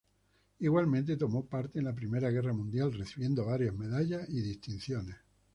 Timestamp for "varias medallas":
3.45-4.27